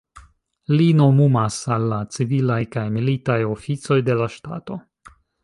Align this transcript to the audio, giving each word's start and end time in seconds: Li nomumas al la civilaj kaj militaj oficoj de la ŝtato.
Li 0.77 0.85
nomumas 1.01 1.57
al 1.75 1.85
la 1.91 1.99
civilaj 2.15 2.59
kaj 2.77 2.87
militaj 2.97 3.37
oficoj 3.53 4.01
de 4.09 4.19
la 4.23 4.33
ŝtato. 4.39 4.81